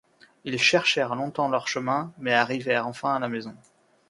Ils 0.45 0.57
cherchèrent 0.59 1.13
longtemps 1.13 1.47
leur 1.47 1.67
chemin, 1.67 2.11
mais 2.17 2.33
arrivèrent 2.33 2.87
enfin 2.87 3.13
à 3.13 3.19
la 3.19 3.29
maison. 3.29 3.55